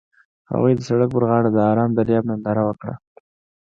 هغوی 0.51 0.73
د 0.75 0.81
سړک 0.87 1.09
پر 1.13 1.23
غاړه 1.29 1.49
د 1.53 1.57
آرام 1.71 1.91
دریاب 1.93 2.23
ننداره 2.29 2.63
وکړه. 2.65 2.93